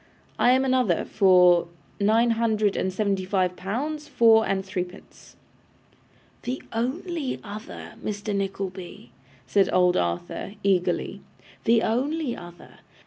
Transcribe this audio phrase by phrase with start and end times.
[0.39, 1.67] 'I am another for
[1.99, 5.35] nine hundred and seventy five pounds four and threepence.'
[6.41, 8.35] 'The only other, Mr.
[8.35, 9.11] Nickleby,'
[9.45, 11.21] said old Arthur, eagerly.
[11.65, 12.79] 'The only other.